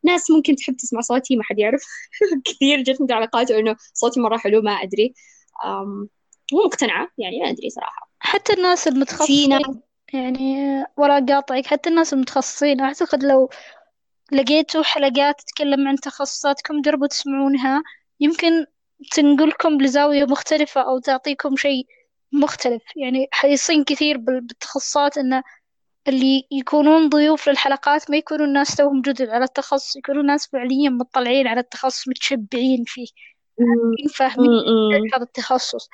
ناس 0.06 0.32
ممكن 0.32 0.56
تحب 0.56 0.76
تسمع 0.76 1.02
صوتي 1.02 1.36
ما 1.36 1.44
حد 1.44 1.60
يعرف. 1.60 1.84
كثير 2.46 2.82
جتني 2.82 3.08
تعليقات 3.08 3.52
إنه 3.52 3.76
صوتي 3.94 4.20
مرة 4.20 4.38
حلو 4.38 4.62
ما 4.62 4.72
أدري. 4.72 5.14
أم... 5.66 6.10
مو 6.54 6.64
مقتنعة 6.66 7.08
يعني 7.18 7.40
ما 7.40 7.50
أدري 7.50 7.70
صراحة. 7.70 8.10
حتى 8.20 8.54
الناس 8.54 8.88
المتخصصين 8.88 9.60
يعني 10.14 10.84
ولا 10.98 11.26
قاطعك 11.30 11.66
حتى 11.66 11.90
الناس 11.90 12.14
المتخصصين. 12.14 12.82
أعتقد 12.82 13.24
لو 13.24 13.50
لقيتوا 14.32 14.84
حلقات 14.84 15.42
تتكلم 15.42 15.88
عن 15.88 15.96
تخصصاتكم 15.96 16.82
جربوا 16.82 17.08
تسمعونها 17.08 17.84
يمكن 18.20 18.66
تنقلكم 19.12 19.82
لزاوية 19.82 20.26
مختلفة 20.26 20.82
أو 20.82 21.00
تعطيكم 21.00 21.56
شيء 21.56 21.86
مختلف. 22.32 22.84
يعني 22.96 23.28
حريصين 23.32 23.84
كثير 23.84 24.18
بالتخصصات 24.18 25.18
إن 25.18 25.42
اللي 26.08 26.48
يكونون 26.52 27.10
ضيوف 27.10 27.50
للحلقات 27.50 28.12
ما 28.12 28.18
يكونوا 28.18 28.46
الناس 28.46 28.76
توهم 28.76 29.02
جدد 29.02 29.30
على 29.30 29.44
التخصص 29.44 29.96
يكونوا 29.96 30.22
الناس 30.22 30.48
فعليا 30.48 30.90
مطلعين 30.90 31.48
على 31.48 31.60
التخصص 31.60 32.08
متشبعين 32.08 32.84
فيه. 32.88 33.08
فاهمين 34.16 34.50
هذا 35.14 35.24
التخصص؟ 35.24 35.90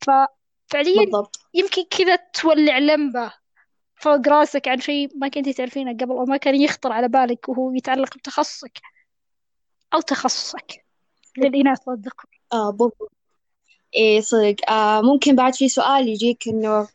ففعليا 0.00 1.04
بالضبط. 1.04 1.40
يمكن 1.54 1.82
كذا 1.90 2.16
تولع 2.16 2.78
لمبة 2.78 3.32
فوق 3.94 4.28
راسك 4.28 4.68
عن 4.68 4.80
شيء 4.80 5.08
ما 5.16 5.28
كنتي 5.28 5.52
تعرفينه 5.52 5.92
قبل 5.92 6.10
أو 6.10 6.24
ما 6.24 6.36
كان 6.36 6.54
يخطر 6.54 6.92
على 6.92 7.08
بالك 7.08 7.48
وهو 7.48 7.72
يتعلق 7.72 8.16
بتخصصك 8.16 8.80
أو 9.94 10.00
تخصصك 10.00 10.84
للإناث 11.38 11.88
والذكور 11.88 12.30
آه 12.52 12.70
بالضبط. 12.70 13.12
إيه 13.94 14.20
صدق. 14.20 14.70
آه 14.70 15.00
ممكن 15.00 15.36
بعد 15.36 15.54
في 15.54 15.68
سؤال 15.68 16.08
يجيك 16.08 16.48
إنه 16.48 16.88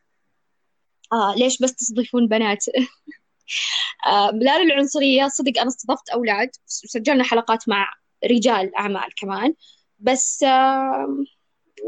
آه 1.13 1.35
ليش 1.35 1.57
بس 1.61 1.75
تستضيفون 1.75 2.27
بنات؟ 2.27 2.65
آه 4.07 4.31
لا 4.31 4.63
للعنصرية 4.63 5.27
صدق 5.27 5.59
أنا 5.59 5.67
استضفت 5.67 6.09
أولاد 6.09 6.49
وسجلنا 6.83 7.23
حلقات 7.23 7.69
مع 7.69 7.93
رجال 8.31 8.75
أعمال 8.75 9.15
كمان 9.17 9.53
بس 9.99 10.43
آه 10.43 11.25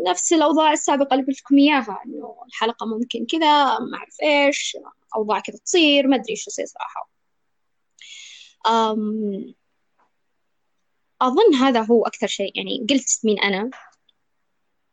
نفس 0.08 0.34
الأوضاع 0.34 0.72
السابقة 0.72 1.14
اللي 1.14 1.26
قلت 1.26 1.40
لكم 1.40 1.58
إياها 1.58 2.00
إنه 2.06 2.36
الحلقة 2.48 2.86
ممكن 2.86 3.26
كذا 3.26 3.80
ما 3.80 3.98
أعرف 3.98 4.16
إيش 4.24 4.78
أوضاع 5.16 5.40
كذا 5.40 5.58
تصير 5.66 6.08
ما 6.08 6.16
أدري 6.16 6.30
إيش 6.32 6.48
يصير 6.48 6.66
صراحة. 6.66 7.10
أظن 11.22 11.56
هذا 11.56 11.82
هو 11.82 12.06
أكثر 12.06 12.28
شيء 12.28 12.52
يعني 12.56 12.86
قلت 12.90 13.20
مين 13.24 13.40
أنا. 13.40 13.70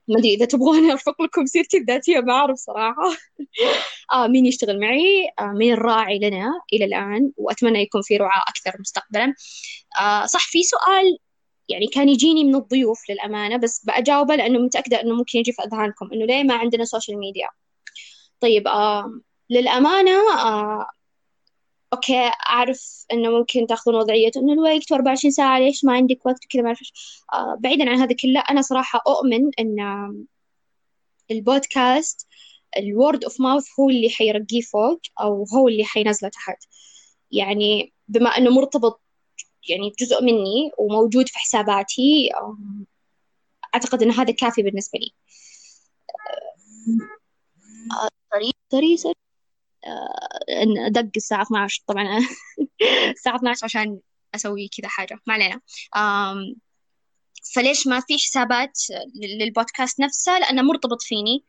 ما 0.08 0.18
أدري 0.18 0.34
إذا 0.34 0.44
تبغوني 0.44 0.92
أرفق 0.92 1.22
لكم 1.22 1.46
سيرتي 1.46 1.76
الذاتية 1.76 2.20
ما 2.20 2.32
أعرف 2.32 2.58
صراحة. 2.58 3.10
آه 4.14 4.26
مين 4.26 4.46
يشتغل 4.46 4.80
معي؟ 4.80 5.28
آه 5.38 5.52
مين 5.52 5.72
الراعي 5.72 6.18
لنا 6.18 6.50
إلى 6.72 6.84
الآن؟ 6.84 7.32
وأتمنى 7.36 7.82
يكون 7.82 8.02
في 8.02 8.16
رعاة 8.16 8.42
أكثر 8.48 8.80
مستقبلا. 8.80 9.34
آه 10.00 10.26
صح 10.26 10.50
في 10.50 10.62
سؤال 10.62 11.18
يعني 11.68 11.86
كان 11.86 12.08
يجيني 12.08 12.44
من 12.44 12.54
الضيوف 12.54 13.10
للأمانة 13.10 13.56
بس 13.56 13.84
بأجاوبه 13.84 14.36
لأنه 14.36 14.58
متأكدة 14.58 15.00
أنه 15.02 15.14
ممكن 15.14 15.38
يجي 15.38 15.52
في 15.52 15.62
أذهانكم 15.62 16.08
أنه 16.12 16.24
ليه 16.24 16.42
ما 16.44 16.54
عندنا 16.54 16.84
social 16.84 17.18
media 17.18 17.48
طيب 18.40 18.68
آه 18.68 19.20
للأمانة 19.50 20.32
آه 20.38 20.86
okay 21.92 22.30
أعرف 22.48 23.06
إنه 23.12 23.30
ممكن 23.30 23.66
تأخذون 23.66 23.94
وضعية 23.96 24.30
إنه 24.36 24.52
الوقت 24.52 24.92
24 24.92 25.32
ساعة 25.32 25.58
ليش 25.58 25.84
ما 25.84 25.92
عندك 25.92 26.26
وقت 26.26 26.44
وكذا 26.44 26.62
ما 26.62 26.68
أعرف 26.68 26.80
آه 27.32 27.56
بعيدا 27.60 27.90
عن 27.90 27.98
هذا 27.98 28.16
كله 28.16 28.40
أنا 28.50 28.62
صراحة 28.62 29.02
أؤمن 29.08 29.50
إن 29.60 29.76
ال 31.30 31.42
podcast 31.43 32.28
ال 32.78 32.87
word 32.87 33.24
of 33.24 33.40
mouth 33.40 33.66
هو 33.80 33.90
اللي 33.90 34.10
حيرقيه 34.10 34.60
فوق 34.60 35.00
أو 35.20 35.44
هو 35.54 35.68
اللي 35.68 35.84
حينزله 35.84 36.30
تحت. 36.30 36.64
يعني 37.30 37.92
بما 38.08 38.30
إنه 38.30 38.50
مرتبط 38.50 39.02
يعني 39.68 39.92
جزء 40.00 40.22
مني 40.22 40.70
وموجود 40.78 41.28
في 41.28 41.38
حساباتي 41.38 42.30
أعتقد 43.74 44.02
إن 44.02 44.10
هذا 44.10 44.32
كافي 44.32 44.62
بالنسبة 44.62 44.98
لي. 44.98 45.12
طريق 48.32 48.54
طريق 48.70 48.98
دق 50.90 51.10
الساعة 51.16 51.42
12 51.42 51.82
طبعا 51.86 52.18
الساعة 53.16 53.36
12 53.36 53.64
عشان 53.64 54.00
أسوي 54.34 54.68
كذا 54.68 54.88
حاجة. 54.88 55.18
ما 55.26 55.34
علينا. 55.34 55.60
فليش 57.54 57.86
ما 57.86 58.00
في 58.00 58.14
حسابات 58.18 58.78
للبودكاست 59.40 60.00
نفسه؟ 60.00 60.38
لأنه 60.38 60.62
مرتبط 60.62 61.02
فيني. 61.02 61.44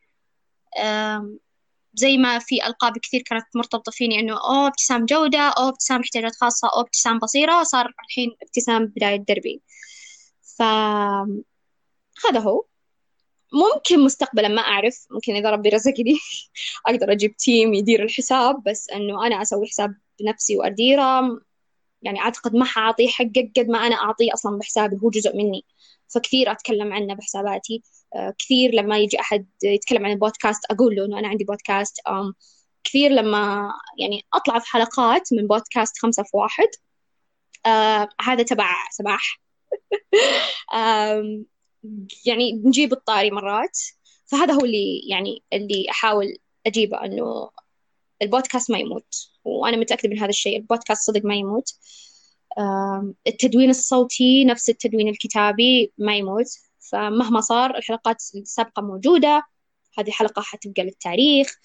زي 1.96 2.18
ما 2.18 2.40
في 2.40 2.66
ألقاب 2.68 2.98
كثير 2.98 3.22
كانت 3.22 3.46
مرتبطة 3.56 3.92
فيني 3.92 4.20
إنه 4.20 4.34
أوه 4.34 4.68
ابتسام 4.68 5.06
جودة 5.06 5.40
أوه 5.40 5.70
ابتسام 5.70 6.02
احتياجات 6.02 6.36
خاصة 6.36 6.68
أوه 6.74 6.82
ابتسام 6.82 7.20
بصيرة 7.20 7.64
صار 7.64 7.94
الحين 8.06 8.36
ابتسام 8.42 8.86
بداية 8.86 9.16
دربي 9.18 9.62
ف 10.58 10.62
هذا 12.26 12.40
هو. 12.40 12.66
ممكن 13.54 14.00
مستقبلا 14.04 14.48
ما 14.48 14.62
أعرف. 14.62 15.08
ممكن 15.12 15.36
إذا 15.36 15.52
ربي 15.52 15.70
رزقني 15.70 16.16
أقدر 16.88 17.12
أجيب 17.12 17.36
تيم 17.38 17.74
يدير 17.74 18.04
الحساب 18.04 18.64
بس 18.64 18.90
إنه 18.90 19.28
أنا 19.28 19.42
أسوي 19.42 19.68
حساب 19.68 19.96
بنفسي 20.20 20.58
وأديره. 20.58 21.22
يعني 22.02 22.20
أعتقد 22.20 22.56
ما 22.56 22.66
حأعطيه 22.66 23.08
حقه 23.08 23.52
قد 23.58 23.68
ما 23.70 23.88
أنا 23.88 23.96
أعطيه 23.96 24.34
أصلا 24.34 24.58
بحسابي 24.58 24.98
هو 25.04 25.10
جزء 25.10 25.38
مني. 25.38 25.66
فكثير 26.08 26.52
أتكلم 26.52 26.94
عنه 26.94 27.14
بحساباتي. 27.16 27.84
آه، 28.16 28.34
كثير 28.40 28.72
لما 28.76 28.98
يجي 29.00 29.20
أحد 29.20 29.48
يتكلم 29.64 30.06
عن 30.06 30.12
البودكاست 30.12 30.66
أقول 30.72 30.96
له 30.96 31.06
إنه 31.06 31.20
أنا 31.20 31.28
عندي 31.28 31.44
بودكاست. 31.44 32.00
كثير 32.84 33.12
لما 33.12 33.72
يعني 34.00 34.26
أطلع 34.34 34.60
في 34.60 34.68
حلقات 34.68 35.34
من 35.34 35.48
بودكاست 35.48 35.98
خمسة 36.00 36.24
في 36.24 36.38
واحد. 36.38 36.68
آه 37.66 38.10
هذا 38.22 38.44
تبع 38.44 38.70
سماح. 38.92 39.42
يعني 42.26 42.52
نجيب 42.52 42.94
الطاري 42.94 43.32
مرات. 43.32 43.80
فهذا 44.26 44.54
هو 44.54 44.66
اللي 44.66 45.00
يعني 45.10 45.44
اللي 45.54 45.86
أحاول 45.90 46.38
أجيبه 46.68 47.06
إنه 47.06 47.50
البودكاست 48.22 48.72
ما 48.72 48.78
يموت. 48.78 49.30
وأنا 49.44 49.78
متأكدة 49.78 50.10
من 50.10 50.20
هذا 50.20 50.30
الشيء 50.30 50.58
البودكاست 50.58 51.08
صدق 51.08 51.26
ما 51.26 51.36
يموت. 51.36 51.74
التدوين 53.28 53.70
الصوتي 53.70 54.46
نفس 54.46 54.70
التدوين 54.70 55.08
الكتابي 55.08 55.94
ما 55.98 56.18
يموت. 56.18 56.48
فمهما 56.80 57.42
صار 57.42 57.78
الحلقات 57.78 58.24
السابقة 58.36 58.82
موجودة. 58.82 59.44
هذه 59.98 60.12
حلقة 60.12 60.42
حتبقى 60.42 60.84
للتاريخ. 60.84 61.58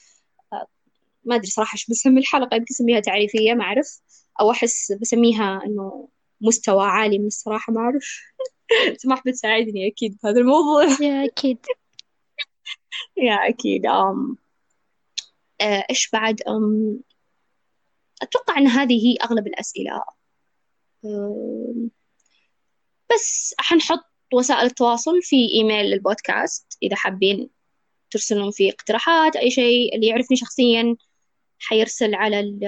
ما 1.25 1.37
أدري 1.37 1.51
صراحة 1.51 1.75
إيش 1.75 1.87
بسمي 1.91 2.21
الحلقة 2.21 2.55
يمكن 2.55 2.75
أسميها 2.75 3.01
تعريفية 3.01 3.55
ما 3.55 3.65
أعرف. 3.65 4.01
أو 4.41 4.51
أحس 4.51 4.93
بسميها 4.93 5.63
إنه 5.67 6.09
مستوى 6.41 6.85
عالي 6.85 7.19
من 7.19 7.27
الصراحة 7.27 7.73
ما 7.73 7.81
أعرف. 7.81 8.21
سماح 9.03 9.23
بتساعدني 9.27 9.89
أكيد 9.89 10.19
في 10.21 10.27
هذا 10.27 10.41
الموضوع. 10.41 10.85
يا 10.85 11.25
أكيد. 11.25 11.59
يا 13.17 13.35
أكيد 13.35 13.87
أم. 13.87 14.37
إيش 15.61 16.11
بعد؟ 16.11 16.43
أم 16.43 17.01
أتوقع 18.23 18.59
أن 18.59 18.67
هذه 18.67 19.07
هي 19.07 19.17
أغلب 19.25 19.47
الأسئلة. 19.47 20.03
بس 23.15 23.55
حنحط 23.59 24.05
وسائل 24.35 24.67
التواصل 24.67 25.23
في 25.23 25.49
إيميل 25.55 25.87
للبودكاست 25.87 26.79
إذا 26.83 26.97
حابين 26.97 27.51
ترسلون 28.11 28.51
فيه 28.51 28.71
اقتراحات 28.71 29.37
أي 29.37 29.51
شيء 29.51 29.95
اللي 29.95 30.07
يعرفني 30.07 30.37
شخصيا 30.37 30.97
حيرسل 31.59 32.15
على 32.15 32.41
ال 32.41 32.61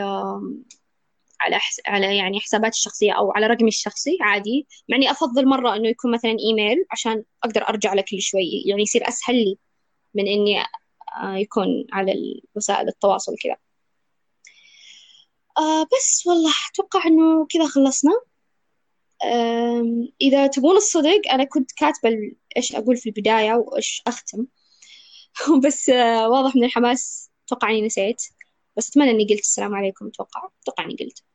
على 1.40 1.58
حس... 1.58 1.80
على 1.86 2.16
يعني 2.16 2.40
حساباتي 2.40 2.76
الشخصية 2.78 3.12
أو 3.12 3.32
على 3.32 3.46
رقمي 3.46 3.68
الشخصي 3.68 4.18
عادي 4.20 4.66
مع 4.88 4.96
إني 4.96 5.10
أفضل 5.10 5.46
مرة 5.46 5.76
إنه 5.76 5.88
يكون 5.88 6.12
مثلا 6.12 6.36
إيميل 6.40 6.84
عشان 6.90 7.24
أقدر 7.44 7.68
أرجع 7.68 7.94
له 7.94 8.02
كل 8.10 8.22
شوي 8.22 8.62
يعني 8.66 8.82
يصير 8.82 9.08
أسهل 9.08 9.34
لي 9.36 9.58
من 10.14 10.28
إني 10.28 10.60
آه، 11.22 11.36
يكون 11.36 11.86
على 11.92 12.40
وسائل 12.56 12.88
التواصل 12.88 13.36
كذا. 13.42 13.56
آه 15.58 15.82
بس 15.84 16.26
والله 16.26 16.52
أتوقع 16.72 17.06
إنه 17.06 17.46
كذا 17.46 17.66
خلصنا. 17.66 18.12
إذا 20.20 20.46
تبون 20.46 20.76
الصدق 20.76 21.20
أنا 21.32 21.44
كنت 21.44 21.72
كاتبة 21.72 22.10
إيش 22.56 22.74
أقول 22.74 22.96
في 22.96 23.08
البداية 23.08 23.54
وإيش 23.54 24.02
أختم. 24.06 24.46
بس 25.66 25.90
آه، 25.90 26.28
واضح 26.28 26.56
من 26.56 26.64
الحماس 26.64 27.30
أتوقع 27.46 27.70
إني 27.70 27.82
نسيت. 27.82 28.22
بس 28.76 28.88
أتمنى 28.90 29.10
إني 29.10 29.24
قلت 29.24 29.40
السلام 29.40 29.74
عليكم 29.74 30.06
أتوقع 30.06 30.48
أتوقع 30.62 30.84
إني 30.84 30.96
قلت. 31.00 31.29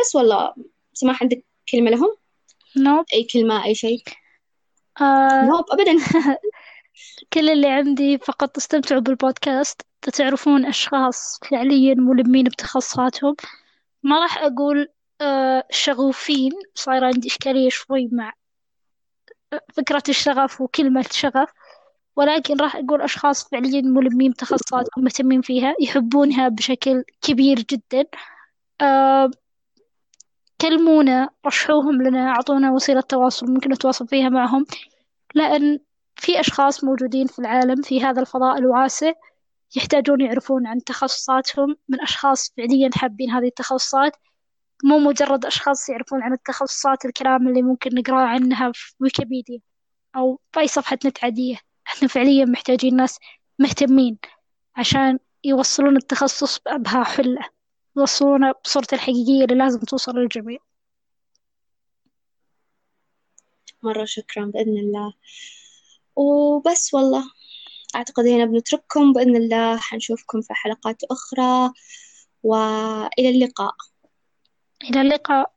بس 0.00 0.14
والله 0.14 0.54
سماح 0.92 1.22
عندك 1.22 1.44
كلمة 1.72 1.90
لهم؟ 1.90 2.16
نوب. 2.76 3.04
أي 3.12 3.24
كلمة 3.24 3.64
أي 3.64 3.74
شيء؟ 3.74 4.02
آه 5.00 5.44
نوب 5.44 5.64
أبدا. 5.70 5.92
كل 7.32 7.50
اللي 7.50 7.68
عندي 7.68 8.18
فقط 8.18 8.56
استمتعوا 8.56 9.00
بالبودكاست. 9.00 9.82
تعرفون 10.02 10.66
أشخاص 10.66 11.40
فعليا 11.50 11.94
ملمين 11.94 12.44
بتخصصاتهم. 12.44 13.36
ما 14.02 14.22
راح 14.22 14.38
أقول 14.38 14.88
آه 15.20 15.64
شغوفين. 15.70 16.52
صاير 16.74 17.04
عندي 17.04 17.28
إشكالية 17.28 17.68
شوي 17.68 18.08
مع 18.12 18.32
فكرة 19.74 20.02
الشغف 20.08 20.60
وكلمة 20.60 21.04
شغف 21.10 21.48
ولكن 22.16 22.56
راح 22.56 22.76
أقول 22.76 23.02
أشخاص 23.02 23.48
فعليا 23.48 23.80
ملمين 23.80 24.30
بتخصصاتهم 24.30 25.04
مهتمين 25.04 25.42
فيها 25.42 25.74
يحبونها 25.80 26.48
بشكل 26.48 27.04
كبير 27.22 27.60
جدا. 27.60 28.00
آه 28.00 28.33
كلمونا 30.60 31.30
رشحوهم 31.46 32.02
لنا 32.02 32.28
أعطونا 32.28 32.72
وسيلة 32.72 33.00
تواصل 33.00 33.46
ممكن 33.46 33.72
نتواصل 33.72 34.08
فيها 34.08 34.28
معهم. 34.28 34.66
لأن 35.34 35.78
في 36.16 36.40
أشخاص 36.40 36.84
موجودين 36.84 37.26
في 37.26 37.38
العالم 37.38 37.82
في 37.82 38.04
هذا 38.04 38.20
الفضاء 38.20 38.58
الواسع 38.58 39.12
يحتاجون 39.76 40.20
يعرفون 40.20 40.66
عن 40.66 40.84
تخصصاتهم. 40.84 41.76
من 41.88 42.00
أشخاص 42.00 42.52
فعليا 42.56 42.90
حابين 42.94 43.30
هذه 43.30 43.46
التخصصات. 43.46 44.16
مو 44.84 44.98
مجرد 44.98 45.46
أشخاص 45.46 45.88
يعرفون 45.88 46.22
عن 46.22 46.32
التخصصات 46.32 47.04
الكلام 47.04 47.48
اللي 47.48 47.62
ممكن 47.62 47.94
نقرأ 47.94 48.20
عنها 48.26 48.72
في 48.74 48.94
ويكيبيديا 49.00 49.60
أو 50.16 50.40
بأي 50.56 50.68
صفحة 50.68 50.98
نت 51.06 51.24
عادية. 51.24 51.56
إحنا 51.86 52.08
فعليا 52.08 52.44
محتاجين 52.44 52.96
ناس 52.96 53.18
مهتمين 53.58 54.18
عشان 54.76 55.18
يوصلون 55.44 55.96
التخصص 55.96 56.58
بأبهى 56.58 57.04
حلة. 57.04 57.53
يوصلونه 57.96 58.54
بصورته 58.64 58.94
الحقيقية 58.94 59.44
اللي 59.44 59.54
لازم 59.54 59.80
توصل 59.80 60.16
للجميع. 60.16 60.58
مرة 63.82 64.04
شكرا 64.04 64.44
بإذن 64.44 64.78
الله. 64.78 65.12
وبس 66.16 66.94
والله 66.94 67.24
أعتقد 67.96 68.26
هنا 68.26 68.44
بنترككم. 68.44 69.12
بإذن 69.12 69.36
الله 69.36 69.76
حنشوفكم 69.76 70.40
في 70.40 70.54
حلقات 70.54 71.02
أخرى. 71.10 71.72
وإلى 72.42 73.28
اللقاء. 73.28 73.74
إلى 74.90 75.00
اللقاء. 75.00 75.54